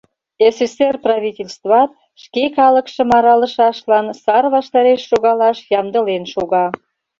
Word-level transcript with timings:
СССР 0.55 0.95
правительстват, 1.05 1.91
шке 2.23 2.43
калыкшым 2.57 3.09
аралышашлан, 3.17 4.05
сар 4.23 4.43
ваштареш 4.53 5.01
шогалаш 5.09 5.57
ямдылен 5.79 6.23
шога. 6.33 6.65